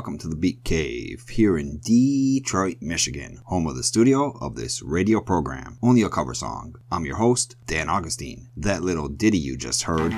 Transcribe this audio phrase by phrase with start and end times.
[0.00, 4.80] Welcome to the Beat Cave here in Detroit, Michigan, home of the studio of this
[4.80, 6.76] radio program, only a cover song.
[6.90, 8.48] I'm your host, Dan Augustine.
[8.56, 10.12] That little ditty you just heard.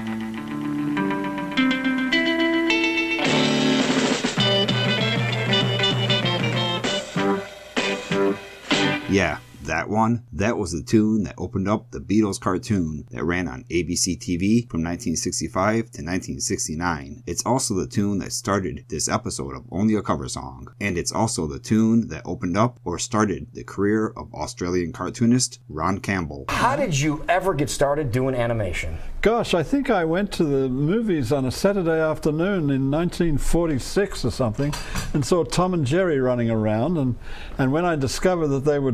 [9.10, 13.48] Yeah, that one, that was the tune that opened up the Beatles cartoon that ran
[13.48, 17.22] on ABC TV from 1965 to 1969.
[17.26, 21.12] It's also the tune that started this episode of Only a Cover Song, and it's
[21.12, 26.46] also the tune that opened up or started the career of Australian cartoonist Ron Campbell.
[26.48, 28.98] How did you ever get started doing animation?
[29.20, 34.30] Gosh, I think I went to the movies on a Saturday afternoon in 1946 or
[34.30, 34.74] something
[35.14, 36.98] and saw Tom and Jerry running around.
[36.98, 37.16] And,
[37.56, 38.90] and when I discovered that they were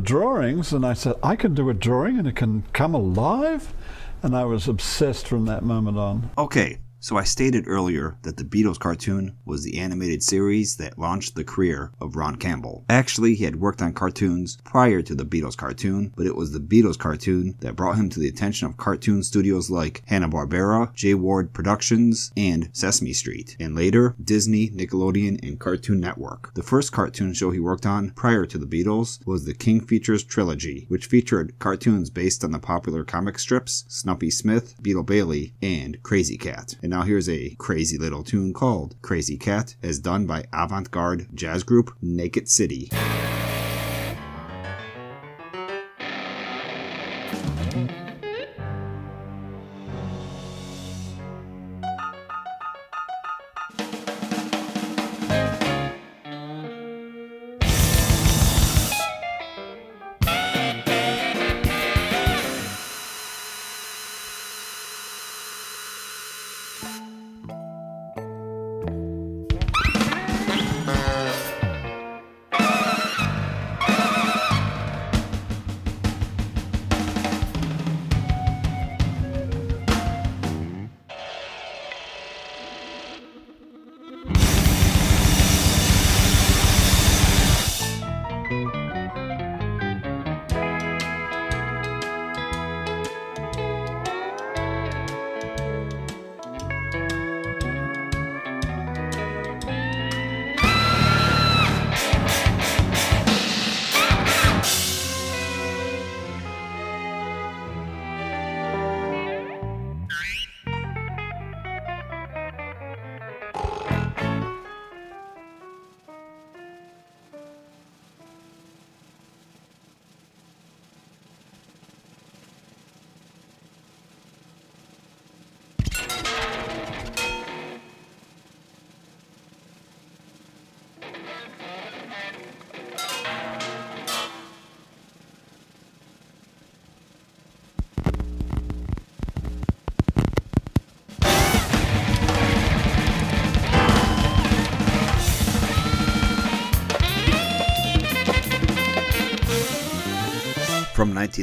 [0.72, 3.72] and I said, I can do a drawing and it can come alive?
[4.22, 6.30] And I was obsessed from that moment on.
[6.36, 11.34] Okay, so I stated earlier that the Beatles cartoon was the animated series that launched
[11.34, 12.84] the career of Ron Campbell.
[12.88, 16.58] Actually, he had worked on cartoons prior to the Beatles cartoon, but it was the
[16.58, 21.52] Beatles cartoon that brought him to the attention of cartoon studios like Hanna-Barbera, Jay Ward
[21.52, 26.52] Productions, and Sesame Street, and later Disney, Nickelodeon, and Cartoon Network.
[26.54, 30.24] The first cartoon show he worked on prior to the Beatles was the King Features
[30.24, 36.02] trilogy, which featured cartoons based on the popular comic strips Snuffy Smith, Beetle Bailey, and
[36.02, 36.76] Krazy Kat.
[36.88, 41.28] And now here's a crazy little tune called Krazy Kat, as done by avant garde
[41.34, 42.88] jazz group Naked City.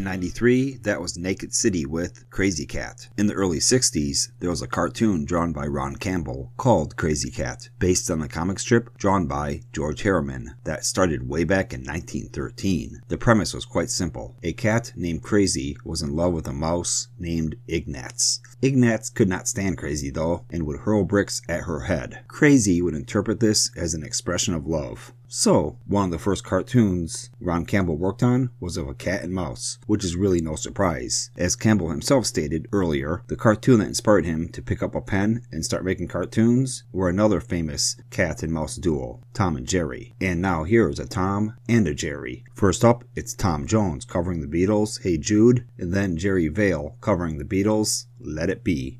[0.04, 3.08] 1993, that was Naked City with Krazy Kat.
[3.18, 7.70] In the early 60s, there was a cartoon drawn by Ron Campbell called Krazy Kat,
[7.80, 13.04] based on the comic strip drawn by George Herriman that started way back in 1913.
[13.08, 14.36] The premise was quite simple.
[14.44, 18.42] A cat named Krazy was in love with a mouse named Ignatz.
[18.62, 22.26] Ignatz could not stand Krazy though, and would hurl bricks at her head.
[22.28, 25.14] Krazy would interpret this as an expression of love.
[25.28, 29.34] So, one of the first cartoons Ron Campbell worked on was of a cat and
[29.34, 31.32] mouse, which is really no surprise.
[31.38, 35.42] As Campbell himself stated earlier, the cartoon that inspired him to pick up a pen
[35.52, 40.14] and start making cartoons were another famous cat and mouse duo, Tom and Jerry.
[40.22, 42.44] And now here is a Tom and a Jerry.
[42.54, 47.38] First up, it's Tom Jones covering the Beatles' Hey Jude, and then Jerry Vale covering
[47.38, 49.00] the Beatles' Let It Be.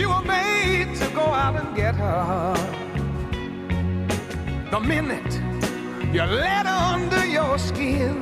[0.00, 2.54] you were made to go out and get her.
[4.70, 5.34] The minute
[6.14, 8.14] you let her under your skin,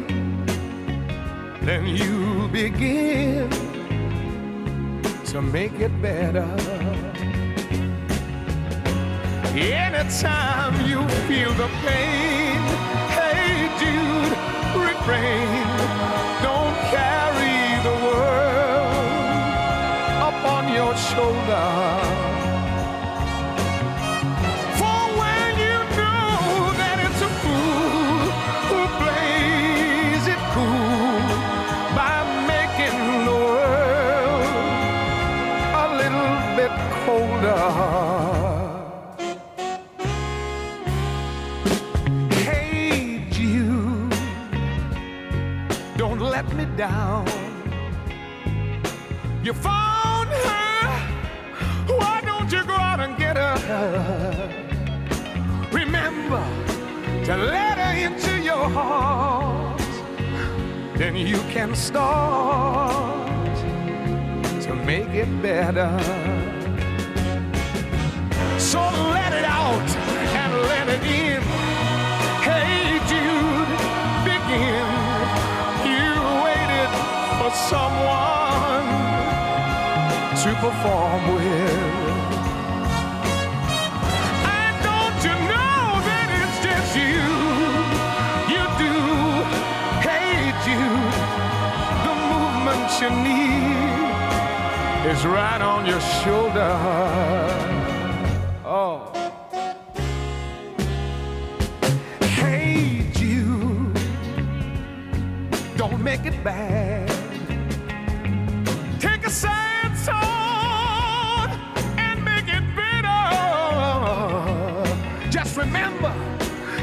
[1.63, 3.49] then you begin
[5.27, 6.49] to make it better.
[9.55, 12.59] Anytime you feel the pain,
[13.17, 14.35] hey Jude,
[14.89, 15.58] refrain.
[49.49, 50.89] You found her.
[51.97, 53.57] Why don't you go out and get her?
[55.73, 56.45] Remember
[57.25, 59.81] to let her into your heart.
[60.99, 63.57] Then you can start
[64.65, 65.97] to make it better.
[68.59, 68.81] So
[69.17, 69.89] let it out
[70.43, 71.43] and let it in.
[72.45, 73.71] Hey Jude,
[74.29, 74.89] begin.
[75.89, 76.13] You
[76.45, 76.91] waited
[77.39, 78.48] for someone
[80.49, 81.71] to perform with.
[84.57, 87.23] And don't you know that it's just you?
[88.55, 88.95] You do.
[90.09, 91.17] Hey Jude,
[92.07, 94.09] the movement you need
[95.13, 96.73] is right on your shoulder.
[98.65, 99.13] Oh.
[102.23, 104.01] Hey Jude,
[105.77, 107.07] don't make it bad.
[108.99, 110.38] Take a sad song
[115.59, 116.15] remember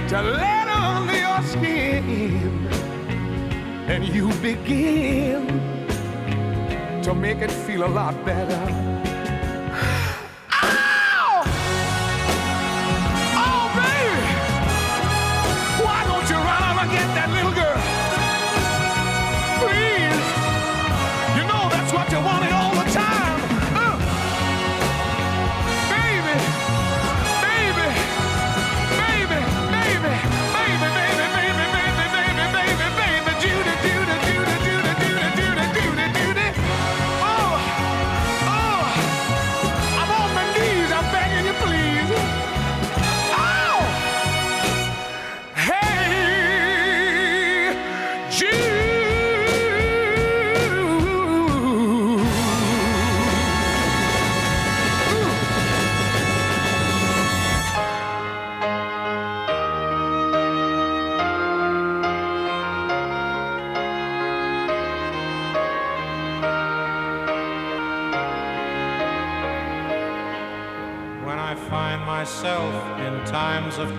[0.09, 2.67] to let under your skin,
[3.87, 5.47] and you begin
[7.01, 8.84] to make it feel a lot better.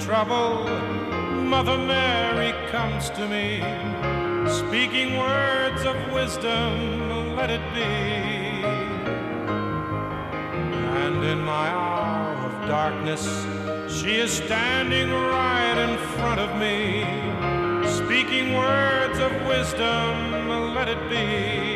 [0.07, 0.63] Trouble,
[1.35, 3.59] Mother Mary comes to me,
[4.49, 7.83] speaking words of wisdom, let it be.
[11.03, 13.25] And in my hour of darkness,
[13.93, 17.03] she is standing right in front of me,
[17.99, 21.76] speaking words of wisdom, let it be.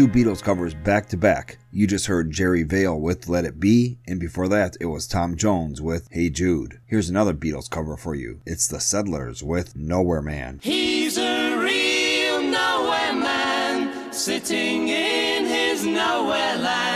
[0.00, 1.58] two Beatles covers back to back.
[1.70, 5.36] You just heard Jerry Vale with Let It Be, and before that, it was Tom
[5.36, 6.80] Jones with Hey Jude.
[6.86, 10.58] Here's another Beatles cover for you it's The Settlers with Nowhere Man.
[10.62, 16.89] He's a real nowhere man, sitting in his nowhere land.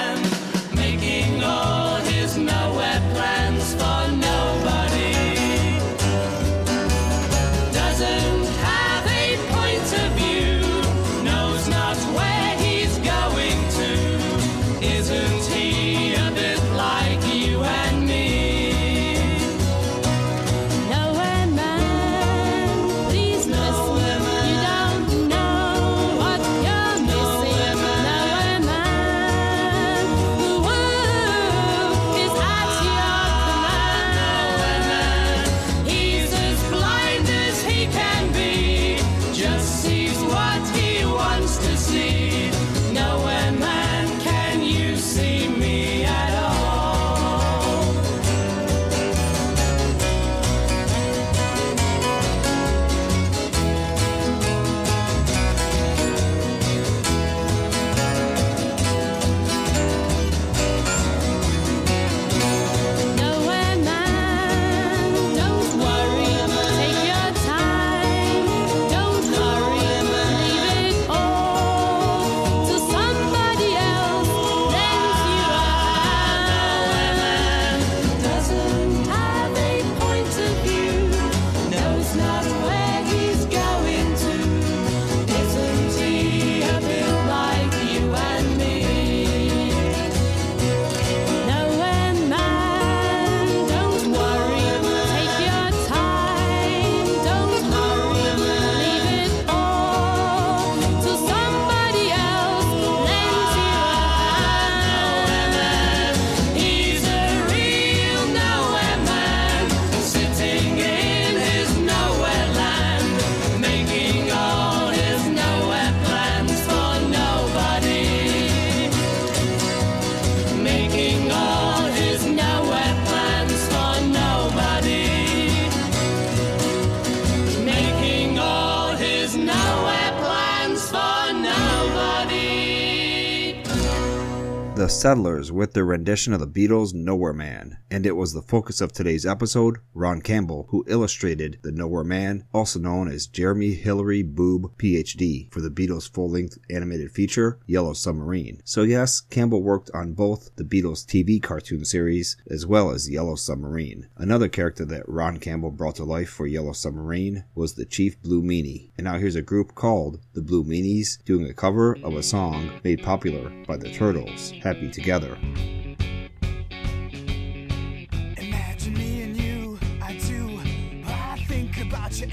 [134.85, 138.83] the Settlers with their rendition of the Beatles' Nowhere Man, and it was the focus
[138.83, 144.23] of today's episode, Ron Campbell, who illustrated The Nowhere Man, also known as Jeremy Hillary
[144.23, 148.61] Boob, PhD, for the Beatles' full length animated feature, Yellow Submarine.
[148.64, 153.37] So, yes, Campbell worked on both the Beatles TV cartoon series as well as Yellow
[153.37, 154.09] Submarine.
[154.19, 158.43] Another character that Ron Campbell brought to life for Yellow Submarine was the Chief Blue
[158.43, 158.91] Meanie.
[158.99, 162.71] And now here's a group called the Blue Meanies doing a cover of a song
[162.85, 165.38] made popular by the Turtles happy together.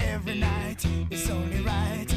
[0.00, 0.84] every night.
[1.10, 2.11] It's only right.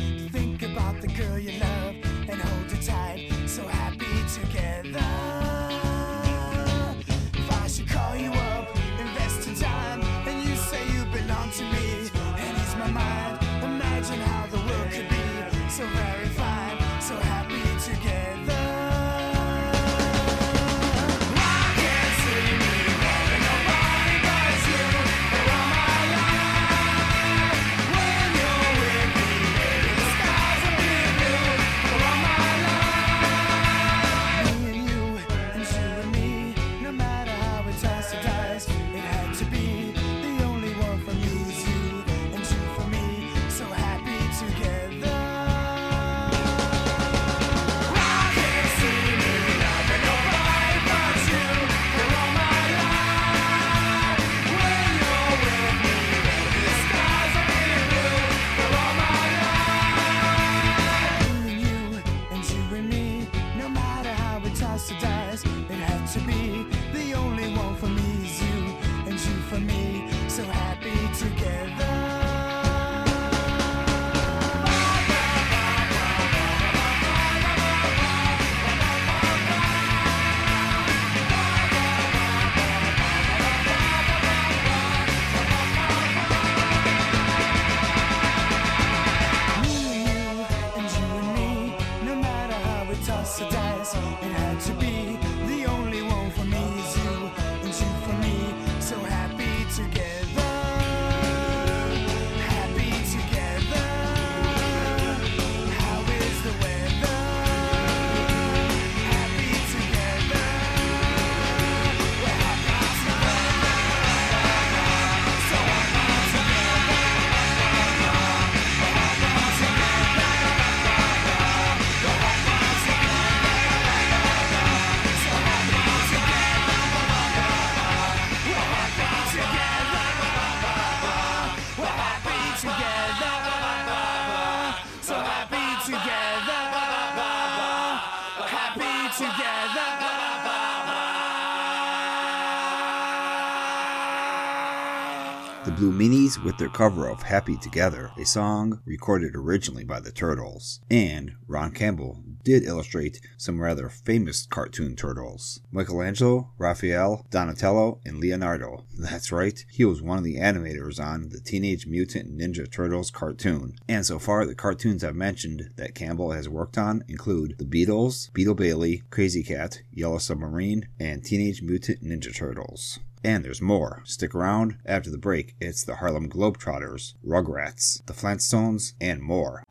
[146.25, 150.79] 80s with their cover of Happy Together, a song recorded originally by the Turtles.
[150.89, 158.85] And Ron Campbell did illustrate some rather famous cartoon turtles Michelangelo, Raphael, Donatello, and Leonardo.
[158.97, 163.75] That's right, he was one of the animators on the Teenage Mutant Ninja Turtles cartoon.
[163.87, 168.33] And so far, the cartoons I've mentioned that Campbell has worked on include The Beatles,
[168.33, 172.99] Beetle Bailey, Krazy Kat, Yellow Submarine, and Teenage Mutant Ninja Turtles.
[173.25, 174.03] And there's more.
[174.05, 174.77] Stick around.
[174.85, 179.63] After the break, it's the Harlem Globetrotters, Rugrats, the Flintstones, and more.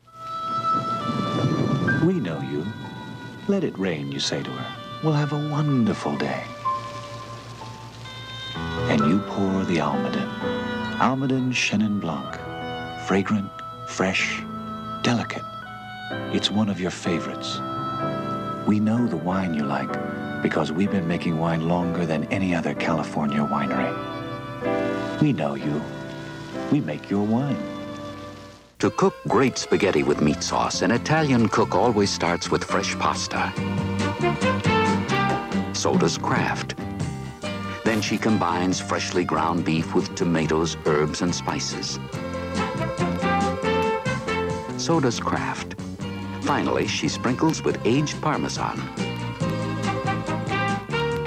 [2.04, 2.66] We know you.
[3.46, 4.76] Let it rain, you say to her.
[5.04, 6.42] We'll have a wonderful day.
[8.90, 10.28] And you pour the Almaden.
[10.98, 12.34] Almaden Chenin Blanc.
[13.06, 13.52] Fragrant,
[13.86, 14.42] fresh,
[15.04, 15.44] delicate.
[16.32, 17.60] It's one of your favorites.
[18.66, 19.92] We know the wine you like
[20.44, 23.90] because we've been making wine longer than any other California winery.
[25.22, 25.80] We know you.
[26.70, 27.56] We make your wine.
[28.80, 33.54] To cook great spaghetti with meat sauce, an Italian cook always starts with fresh pasta.
[35.72, 36.74] So does Kraft.
[37.86, 41.98] Then she combines freshly ground beef with tomatoes, herbs, and spices.
[44.76, 45.74] So does Kraft.
[46.42, 49.13] Finally, she sprinkles with aged Parmesan.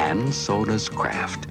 [0.08, 1.48] And so does Kraft.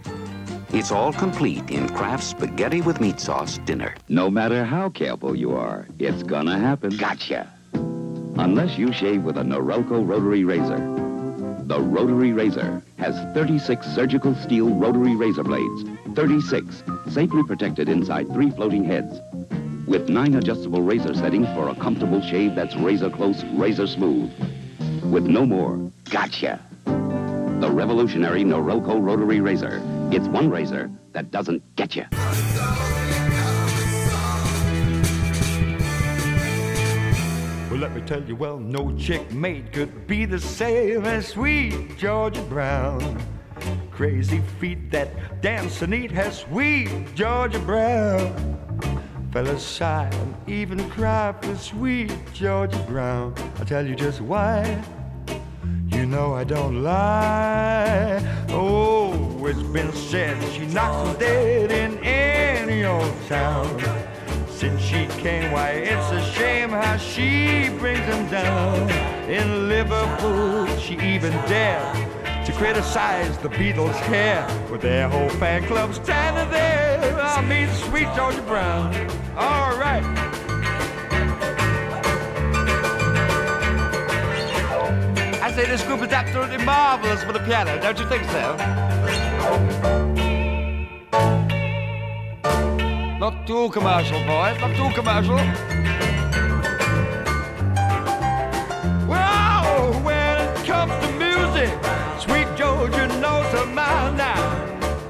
[0.71, 3.95] It's all complete in Kraft's spaghetti with meat sauce dinner.
[4.09, 6.97] No matter how careful you are, it's gonna happen.
[6.97, 7.53] Gotcha.
[7.75, 10.79] Unless you shave with a Norelco rotary razor.
[11.65, 15.85] The rotary razor has 36 surgical steel rotary razor blades.
[16.15, 19.21] 36, safely protected inside three floating heads.
[19.87, 24.33] With nine adjustable razor settings for a comfortable shave that's razor close, razor smooth.
[25.03, 25.77] With no more.
[26.09, 26.59] Gotcha.
[27.61, 29.81] The revolutionary Norelco rotary razor.
[30.13, 32.05] It's one razor that doesn't get you.
[37.71, 41.97] Well, let me tell you, well, no chick mate could be the same as sweet
[41.97, 43.23] Georgia Brown.
[43.91, 48.57] Crazy feet that dance and eat has sweet Georgia Brown.
[49.33, 53.35] Fellas sigh and even cry for sweet Georgia Brown.
[53.59, 54.83] I'll tell you just why.
[56.07, 58.23] You know I don't lie.
[58.51, 63.67] Oh, it's been said she knocks knocks 'em dead in any old town.
[64.49, 68.89] Since she came, why it's a shame how she brings them down.
[69.29, 71.97] In Liverpool, she even dared
[72.47, 77.21] to criticize the Beatles' hair with their whole fan club standing there.
[77.21, 78.95] I mean, sweet Georgia Brown.
[79.37, 80.26] All right.
[85.57, 88.57] Say this group is absolutely marvelous for the piano, don't you think so?
[93.19, 95.37] Not too commercial, boys, not too commercial.
[99.09, 101.73] Well, when it comes to music,
[102.21, 104.43] sweet Georgia knows her mind now.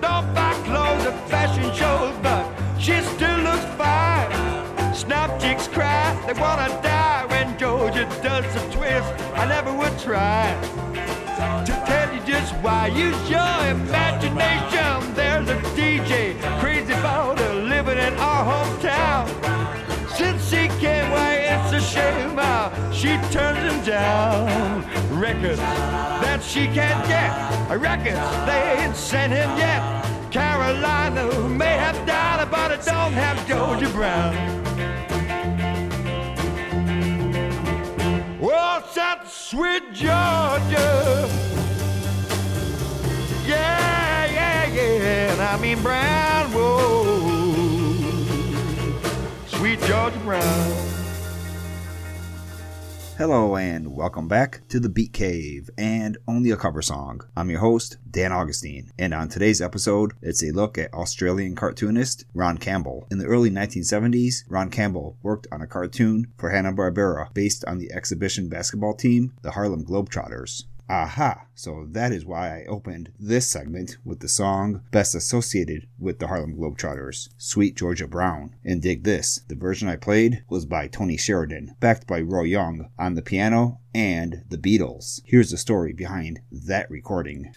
[0.00, 2.44] Don't buy clothes at fashion shows, but
[2.78, 4.94] she still looks fine.
[4.94, 8.75] Snap chicks cry, they wanna die when Georgia does the.
[9.46, 10.42] I never would try
[11.66, 12.88] to tell you just why.
[12.88, 15.14] Use your imagination.
[15.14, 19.28] There's a DJ crazy about living in our hometown.
[20.16, 24.82] Since she came, why it's a shame how she turns him down.
[25.16, 27.30] Records that she can't get,
[27.78, 29.80] records they ain't sent him yet.
[30.32, 34.34] Carolina may have died, but it don't have Georgia Brown.
[38.76, 41.30] Well, that's sweet Georgia.
[43.46, 45.32] Yeah, yeah, yeah.
[45.32, 47.38] And I mean Brown, whoa.
[49.46, 50.44] Sweet Georgia Brown.
[53.18, 57.22] Hello and welcome back to the Beat Cave and only a cover song.
[57.34, 62.26] I'm your host, Dan Augustine, and on today's episode, it's a look at Australian cartoonist
[62.34, 63.06] Ron Campbell.
[63.10, 67.90] In the early 1970s, Ron Campbell worked on a cartoon for Hanna-Barbera based on the
[67.90, 70.64] exhibition basketball team, the Harlem Globetrotters.
[70.88, 71.46] Aha!
[71.54, 76.28] So that is why I opened this segment with the song best associated with the
[76.28, 78.54] Harlem Globetrotters, Sweet Georgia Brown.
[78.64, 82.88] And dig this, the version I played was by Tony Sheridan, backed by Roy Young
[82.98, 85.22] on the piano and the Beatles.
[85.24, 87.52] Here's the story behind that recording.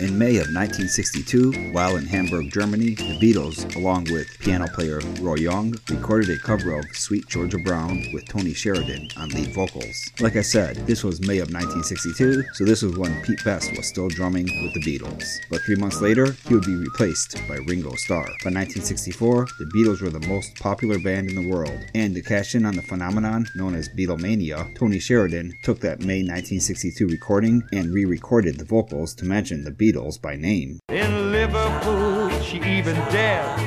[0.00, 5.36] In May of 1962, while in Hamburg, Germany, the Beatles, along with piano player Roy
[5.36, 10.10] Young, recorded a cover of Sweet Georgia Brown with Tony Sheridan on lead vocals.
[10.18, 13.86] Like I said, this was May of 1962, so this was when Pete Best was
[13.86, 15.38] still drumming with the Beatles.
[15.50, 18.24] But three months later, he would be replaced by Ringo Starr.
[18.42, 22.54] By 1964, the Beatles were the most popular band in the world, and to cash
[22.54, 27.92] in on the phenomenon known as Beatlemania, Tony Sheridan took that May 1962 recording and
[27.92, 30.78] re-recorded the vocals to mention the Beatles by name.
[30.90, 33.58] In Liverpool, she even dared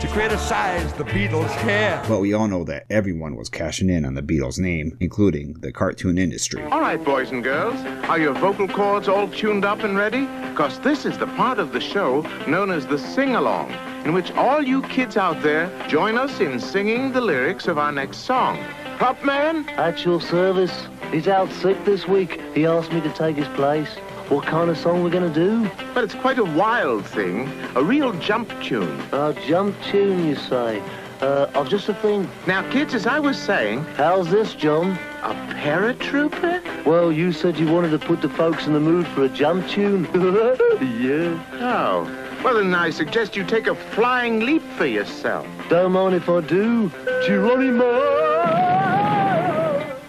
[0.00, 2.00] to criticize the Beatles' hair.
[2.06, 5.72] But we all know that everyone was cashing in on the Beatles' name, including the
[5.72, 6.62] cartoon industry.
[6.66, 7.74] All right, boys and girls,
[8.08, 10.26] are your vocal cords all tuned up and ready?
[10.50, 13.72] Because this is the part of the show known as the sing-along,
[14.04, 17.90] in which all you kids out there join us in singing the lyrics of our
[17.90, 18.64] next song.
[18.96, 19.68] Prop man?
[19.70, 20.86] At your service.
[21.10, 22.40] He's out sick this week.
[22.54, 23.88] He asked me to take his place.
[24.28, 25.70] What kind of song we're gonna do?
[25.92, 29.00] But it's quite a wild thing, a real jump tune.
[29.12, 30.82] A jump tune, you say?
[31.20, 32.28] Uh, of just a thing.
[32.46, 34.92] Now, kids, as I was saying, How's this, John?
[35.22, 36.84] a paratrooper?
[36.84, 39.68] Well, you said you wanted to put the folks in the mood for a jump
[39.68, 40.04] tune.
[40.14, 41.38] yeah.
[41.60, 42.10] Oh.
[42.42, 45.46] Well, then I suggest you take a flying leap for yourself.
[45.68, 46.90] Don't mind if I do.
[47.26, 47.92] Geronimo!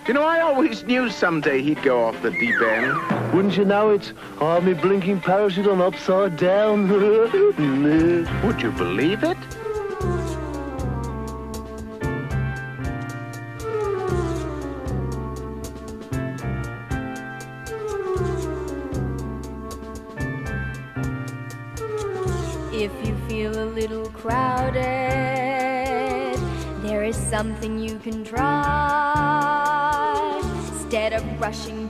[0.08, 3.15] You know, I always knew someday he'd go off the deep end.
[3.36, 4.14] Wouldn't you know it?
[4.40, 6.88] I have me blinking parachute on upside down.
[8.46, 9.36] Would you believe it?
[22.72, 24.80] If you feel a little crowded,
[26.84, 29.66] there is something you can try.
[30.70, 31.85] Instead of rushing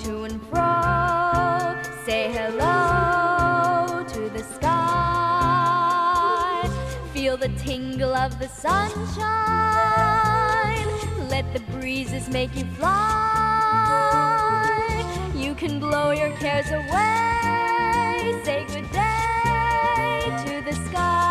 [2.35, 4.69] hello to the sky.
[7.13, 9.25] Feel the tingle of the sunshine.
[11.29, 12.91] Let the breezes make you fly.
[15.33, 18.41] You can blow your cares away.
[18.43, 21.24] Say good day to the sky.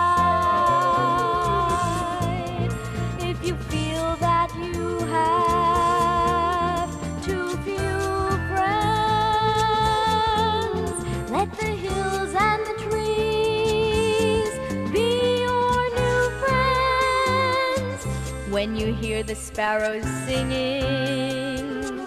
[18.65, 22.01] When you hear the sparrows singing,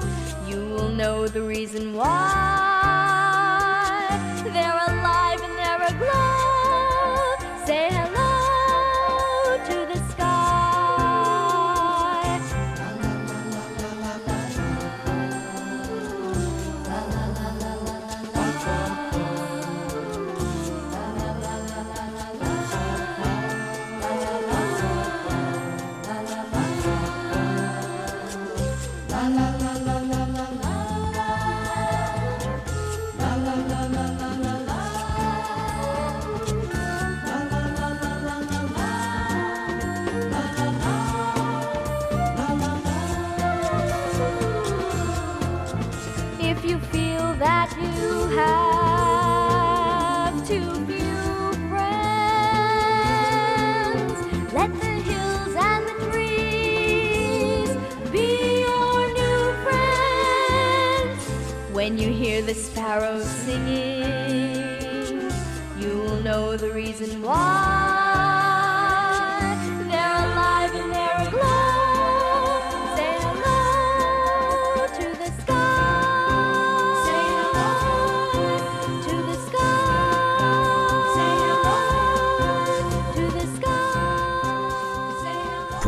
[0.50, 2.10] you will know the reason why.
[4.44, 6.27] They're alive and they're aglow.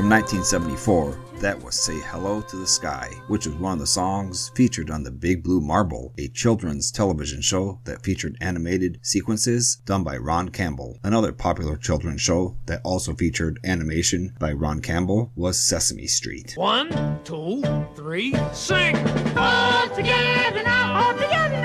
[0.09, 4.49] From 1974, that was Say Hello to the Sky, which was one of the songs
[4.55, 10.03] featured on The Big Blue Marble, a children's television show that featured animated sequences done
[10.03, 10.97] by Ron Campbell.
[11.03, 16.53] Another popular children's show that also featured animation by Ron Campbell was Sesame Street.
[16.55, 17.61] One, two,
[17.93, 18.95] three, sing!
[19.37, 21.58] All together now, all together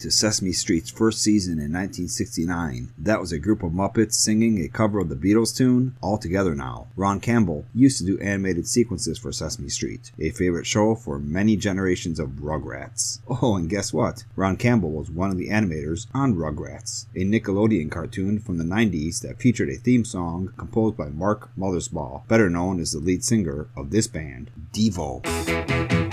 [0.00, 2.92] to Sesame Street's first season in 1969.
[2.98, 6.54] That was a group of Muppets singing a cover of the Beatles tune, All Together
[6.54, 6.88] Now.
[6.96, 11.56] Ron Campbell used to do animated sequences for Sesame Street, a favorite show for many
[11.56, 13.20] generations of Rugrats.
[13.42, 14.24] Oh, and guess what?
[14.34, 19.20] Ron Campbell was one of the animators on Rugrats, a Nickelodeon cartoon from the 90s
[19.20, 23.68] that featured a theme song composed by Mark Mothersbaugh, better known as the lead singer
[23.76, 26.05] of this band, Devo.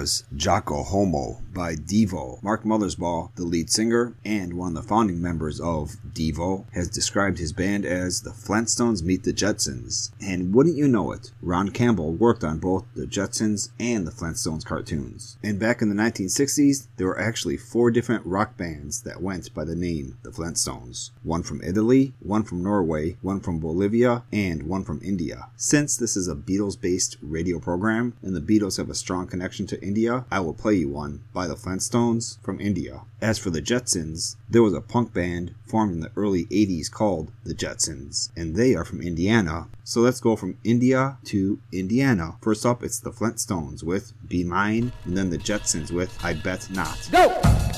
[0.00, 2.42] Was Jocko Homo by Devo.
[2.42, 7.36] Mark Mothersbaugh, the lead singer and one of the founding members of Devo, has described
[7.38, 10.12] his band as the Flintstones meet the Jetsons.
[10.18, 14.64] And wouldn't you know it, Ron Campbell worked on both the Jetsons and the Flintstones
[14.64, 15.36] cartoons.
[15.42, 19.64] And back in the 1960s, there were actually four different rock bands that went by
[19.64, 21.10] the name the Flintstones.
[21.22, 25.48] One from Italy, one from Norway, one from Bolivia, and one from India.
[25.56, 29.66] Since this is a Beatles based radio program and the Beatles have a strong connection
[29.66, 33.02] to India, I will play you one by the Flintstones from India.
[33.20, 37.32] As for the Jetsons, there was a punk band formed in the early 80s called
[37.44, 39.68] the Jetsons, and they are from Indiana.
[39.84, 42.36] So let's go from India to Indiana.
[42.40, 46.70] First up, it's the Flintstones with Be Mine, and then the Jetsons with I Bet
[46.70, 47.08] Not.
[47.10, 47.69] Go!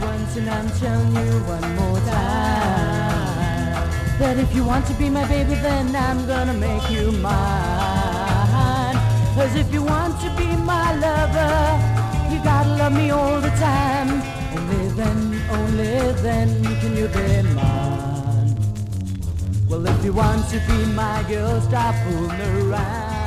[0.00, 3.20] Once and I'm telling you one more time
[4.18, 8.96] that if you want to be my baby, then I'm gonna make you mine.
[9.34, 11.78] Cause if you want to be my lover,
[12.32, 14.22] you gotta love me all the time.
[14.56, 15.18] Only then,
[15.50, 18.56] only then can you be mine.
[19.68, 23.20] Well, if you want to be my girl, stop fooling around.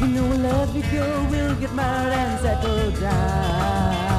[0.00, 4.11] You know a lovely girl will get married and settle down.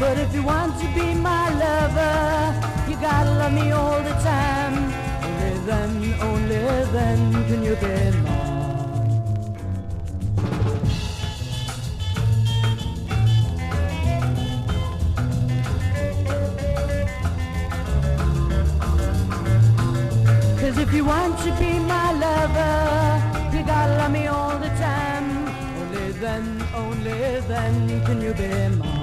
[0.00, 4.74] But if you want to be my lover, you gotta love me all the time.
[5.22, 6.56] Only then, only
[6.96, 7.86] then can you be
[8.24, 8.50] mine.
[20.60, 25.46] Cause if you want to be my lover, you gotta love me all the time.
[25.78, 28.99] Only then, only then can you be mine.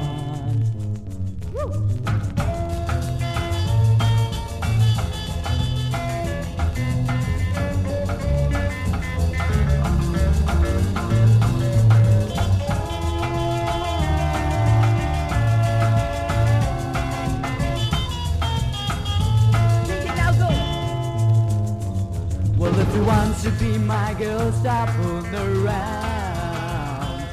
[23.48, 27.24] To be my girl, stop fooling around.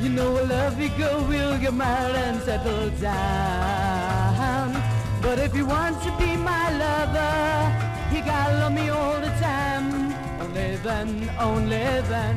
[0.00, 4.80] You know I love you, girl we'll get married and settle down.
[5.22, 10.14] But if you want to be my lover, you gotta love me all the time.
[10.40, 12.36] Only then, only then.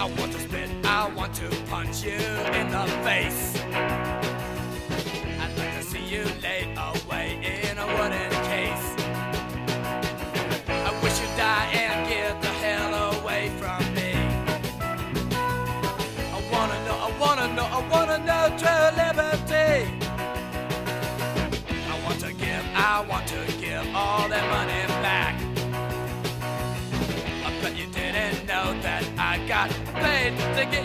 [0.00, 2.31] I want to spit, I want to punch you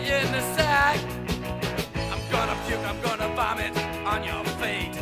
[0.06, 0.98] in the sack.
[2.12, 3.76] I'm gonna puke, I'm gonna vomit
[4.06, 4.94] on your feet.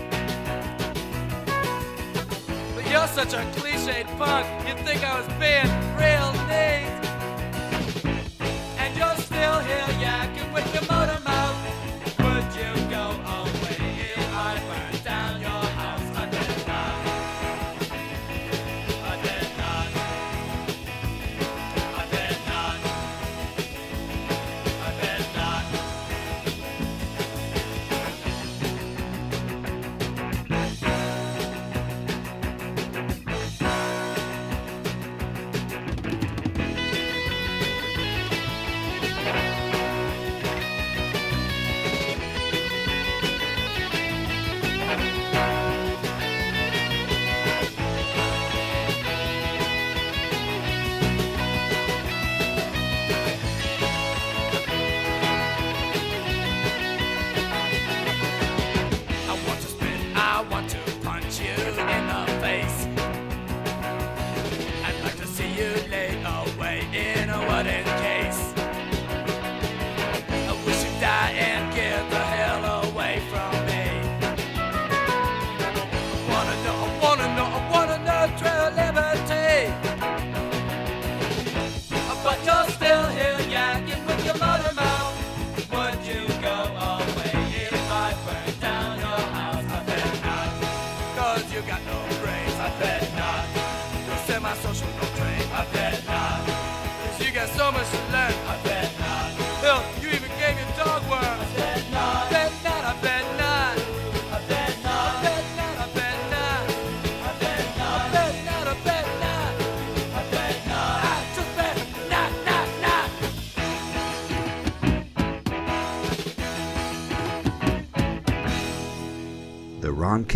[2.74, 5.70] But you're such a cliched punk, you'd think I was being
[6.02, 6.88] real neat.
[8.78, 10.95] And you're still here yakking with your motor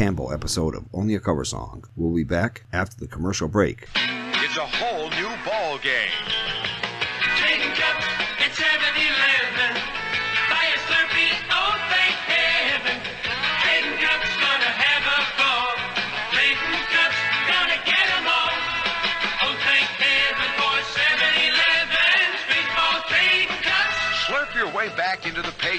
[0.01, 3.87] Campbell episode of Only a Cover Song We'll be back after the commercial break.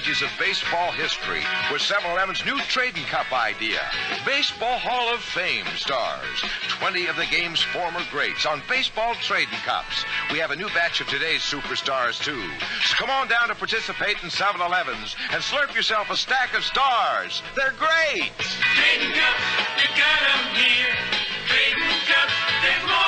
[0.02, 1.41] Pages of baseball history
[1.72, 3.80] with 7-Eleven's new trading cup idea.
[4.26, 6.41] Baseball Hall of Fame stars.
[6.80, 10.04] 20 of the game's former greats on baseball trading cups.
[10.32, 12.49] We have a new batch of today's superstars, too.
[12.86, 17.43] So come on down to participate in 7-Elevens and slurp yourself a stack of stars.
[17.56, 18.32] They're great!
[18.39, 19.43] Trading cups,
[19.78, 20.97] you got 'em here.
[21.45, 22.34] Trading cups,
[22.64, 23.01] there's more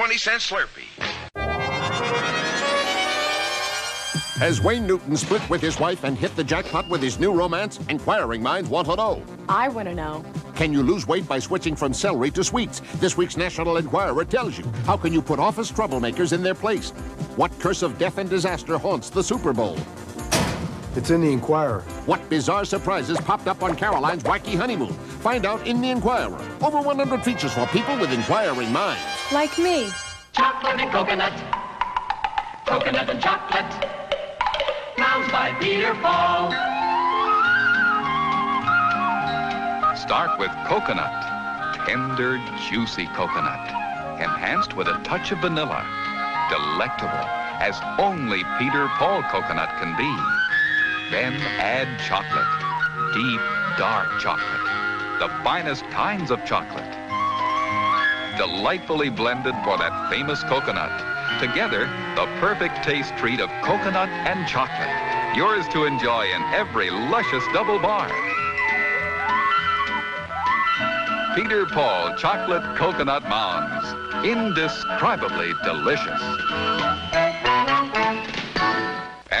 [0.00, 0.88] 20 cent Slurpee.
[4.38, 7.78] Has Wayne Newton split with his wife and hit the jackpot with his new romance?
[7.90, 9.22] Inquiring minds want to know.
[9.46, 10.24] I want to know.
[10.54, 12.80] Can you lose weight by switching from celery to sweets?
[12.94, 14.64] This week's National Enquirer tells you.
[14.86, 16.92] How can you put office troublemakers in their place?
[17.36, 19.76] What curse of death and disaster haunts the Super Bowl?
[20.96, 21.82] It's in the Enquirer.
[22.04, 24.92] What bizarre surprises popped up on Caroline's wacky honeymoon?
[25.22, 26.36] Find out in the Enquirer.
[26.60, 29.00] Over 100 features for people with inquiring minds.
[29.32, 29.88] Like me.
[30.32, 31.32] Chocolate and coconut.
[32.66, 33.70] Coconut and chocolate.
[34.98, 36.50] Mounds by Peter Paul.
[39.96, 41.86] Start with coconut.
[41.86, 42.38] Tender,
[42.68, 43.70] juicy coconut.
[44.20, 45.86] Enhanced with a touch of vanilla.
[46.50, 47.26] Delectable,
[47.62, 50.39] as only Peter Paul coconut can be.
[51.10, 52.46] Then add chocolate.
[53.14, 53.40] Deep,
[53.76, 55.18] dark chocolate.
[55.18, 56.86] The finest kinds of chocolate.
[58.38, 60.92] Delightfully blended for that famous coconut.
[61.40, 65.36] Together, the perfect taste treat of coconut and chocolate.
[65.36, 68.08] Yours to enjoy in every luscious double bar.
[71.34, 74.24] Peter Paul Chocolate Coconut Mounds.
[74.24, 76.20] Indescribably delicious.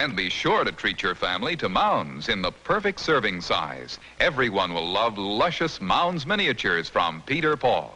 [0.00, 3.98] And be sure to treat your family to Mounds in the perfect serving size.
[4.18, 7.94] Everyone will love luscious Mounds miniatures from Peter Paul.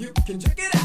[0.00, 0.79] You can check it out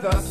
[0.00, 0.28] The.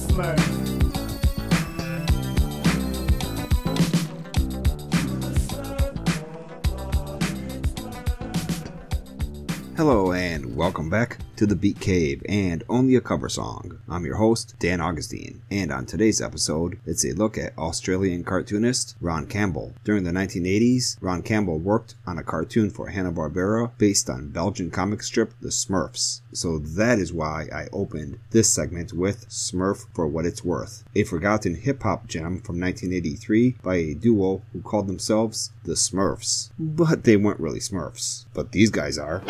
[9.76, 13.80] Hello and welcome back to the Beat Cave and only a cover song.
[13.88, 18.96] I'm your host, Dan Augustine, and on today's episode, it's a look at Australian cartoonist
[19.00, 19.74] Ron Campbell.
[19.84, 25.04] During the 1980s, Ron Campbell worked on a cartoon for Hanna-Barbera based on Belgian comic
[25.04, 26.22] strip The Smurfs.
[26.34, 31.04] So that is why I opened this segment with Smurf for What It's Worth, a
[31.04, 36.50] forgotten hip hop gem from 1983 by a duo who called themselves the Smurfs.
[36.58, 38.26] But they weren't really Smurfs.
[38.34, 39.22] But these guys are.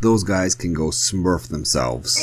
[0.00, 2.16] Those guys can go smurf themselves.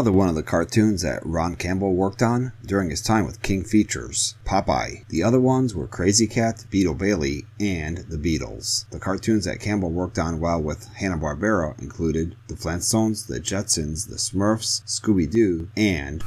[0.00, 3.64] Another one of the cartoons that Ron Campbell worked on during his time with King
[3.64, 5.06] Features, Popeye.
[5.10, 8.88] The other ones were Krazy Kat, Beetle Bailey, and The Beatles.
[8.88, 14.16] The cartoons that Campbell worked on while with Hanna-Barbera included The Flintstones, The Jetsons, The
[14.16, 16.24] Smurfs, Scooby-Doo, and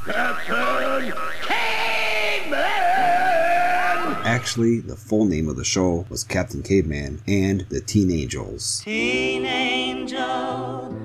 [4.24, 8.84] Actually, the full name of the show was Captain Caveman and the Teen Angels.
[8.86, 10.96] Teen angel,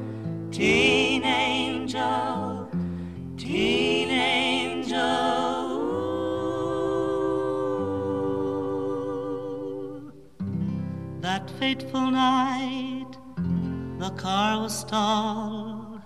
[0.52, 0.87] teen
[11.68, 13.12] fateful night,
[13.98, 16.00] the car was stalled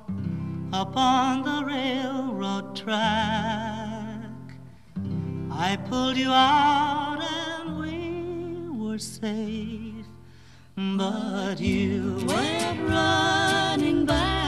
[0.73, 4.43] upon the railroad track.
[5.53, 10.09] I pulled you out and we were safe,
[10.77, 14.42] but you went running back.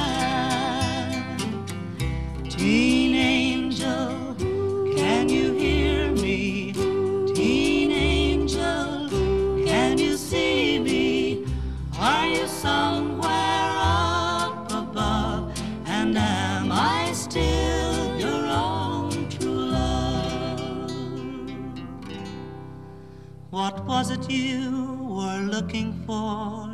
[23.86, 26.70] Was it you were looking for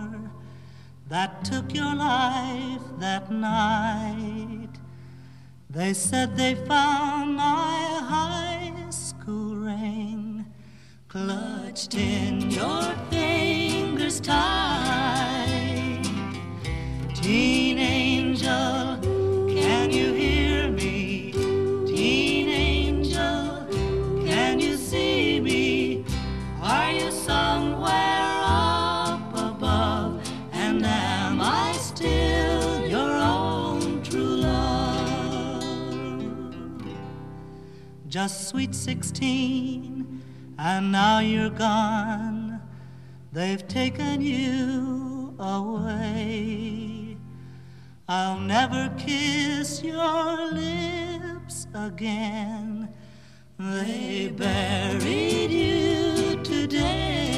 [1.09, 4.69] that took your life that night?
[5.69, 10.47] They said they found my high school ring
[11.09, 16.03] clutched in your fingers tight.
[17.15, 17.79] Teen
[38.11, 40.21] Just sweet sixteen,
[40.59, 42.61] and now you're gone.
[43.33, 47.17] They've taken you away.
[48.09, 52.89] I'll never kiss your lips again.
[53.61, 57.30] They buried you today.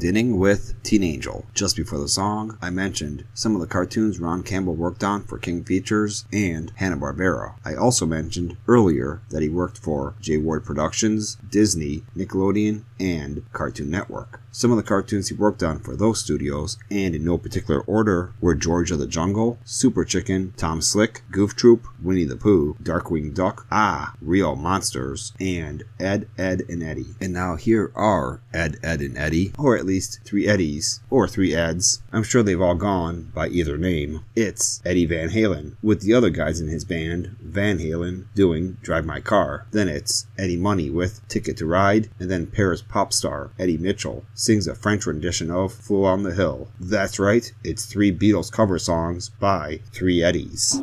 [0.00, 1.44] Dinning with Teen Angel.
[1.52, 5.36] Just before the song, I mentioned some of the cartoons Ron Campbell worked on for
[5.36, 7.56] King Features and Hanna-Barbera.
[7.66, 13.90] I also mentioned earlier that he worked for Jay Ward Productions, Disney, Nickelodeon, and Cartoon
[13.90, 14.40] Network.
[14.52, 18.32] Some of the cartoons he worked on for those studios, and in no particular order,
[18.40, 23.32] were George of the Jungle, Super Chicken, Tom Slick, Goof Troop, Winnie the Pooh, Darkwing
[23.32, 27.14] Duck, Ah, Real Monsters, and Ed, Ed, and Eddie.
[27.20, 31.54] And now here are Ed, Ed, and Eddie, or at least three Eddies, or three
[31.54, 32.02] Eds.
[32.12, 34.24] I'm sure they've all gone by either name.
[34.34, 39.06] It's Eddie Van Halen, with the other guys in his band, Van Halen, doing Drive
[39.06, 39.66] My Car.
[39.70, 44.24] Then it's Eddie Money with Ticket to Ride, and then Paris pop star Eddy Mitchell
[44.34, 46.68] sings a French rendition of Fool on the Hill.
[46.78, 50.80] That's right, it's three Beatles cover songs by three Eddies.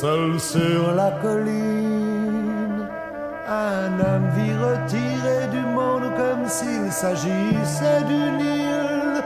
[0.00, 2.88] Seul sur la colline,
[3.46, 9.22] un homme vit retiré du monde comme s'il s'agissait d'une île.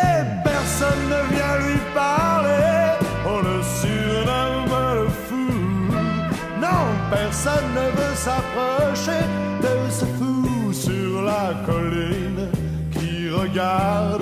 [0.00, 2.76] Et personne ne vient lui parler,
[3.24, 5.52] on le surnomme le fou.
[6.60, 9.22] Non, personne ne veut s'approcher
[9.62, 12.48] de ce fou sur la colline
[12.92, 14.15] qui regarde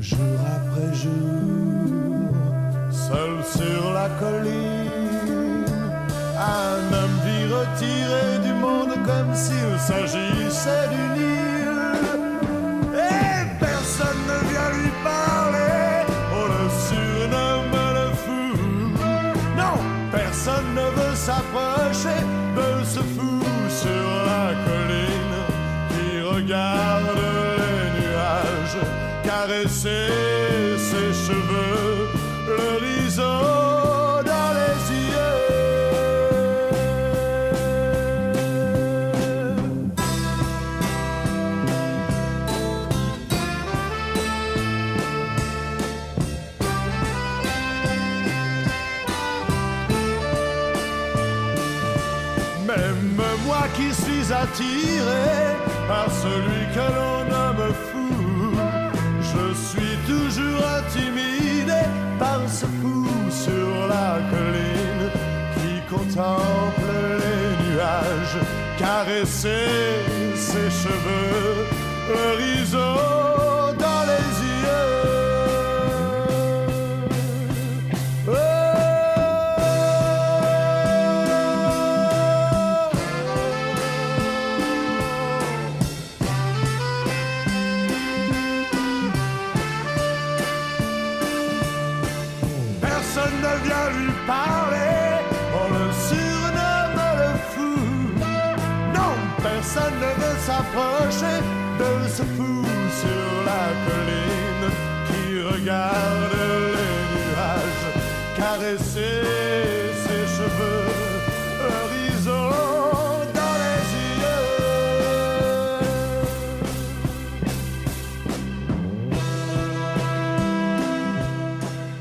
[0.00, 2.32] Jour après jour,
[2.90, 5.64] seul sur la colline,
[6.38, 11.03] un homme vit retiré du monde comme s'il s'agissait d'une
[29.64, 32.08] caresser ses cheveux,
[32.46, 33.22] l'horizon
[34.24, 35.34] dans les yeux.
[52.66, 55.56] Même moi qui suis attiré
[55.88, 57.63] par celui que l'on nomme
[66.14, 68.38] contemple les nuages,
[68.78, 69.66] caresser
[70.34, 71.66] ses cheveux,
[72.08, 73.03] dans
[100.74, 102.64] de ce fou
[103.00, 104.72] sur la colline
[105.06, 106.32] qui regarde
[106.74, 107.90] les nuages
[108.36, 109.22] caresser
[110.04, 111.04] ses cheveux,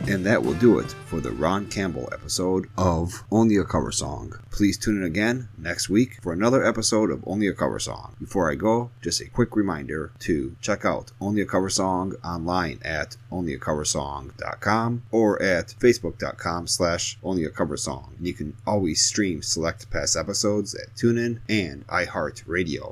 [0.05, 4.33] And that will do it for the Ron Campbell episode of Only a Cover Song.
[4.49, 8.15] Please tune in again next week for another episode of Only a Cover Song.
[8.19, 12.79] Before I go, just a quick reminder to check out Only a Cover Song online
[12.83, 18.13] at onlyacoversong.com or at facebook.com slash onlyacoversong.
[18.19, 22.91] You can always stream select past episodes at TuneIn and iHeartRadio.